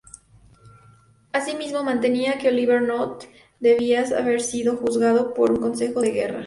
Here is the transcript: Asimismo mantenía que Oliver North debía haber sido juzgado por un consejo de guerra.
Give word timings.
Asimismo 1.31 1.83
mantenía 1.83 2.39
que 2.39 2.47
Oliver 2.47 2.81
North 2.81 3.25
debía 3.59 4.01
haber 4.17 4.41
sido 4.41 4.75
juzgado 4.77 5.35
por 5.35 5.51
un 5.51 5.57
consejo 5.61 6.01
de 6.01 6.09
guerra. 6.11 6.39